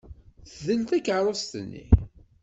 Tdel 0.51 0.81
takeṛṛust-nni. 0.89 1.85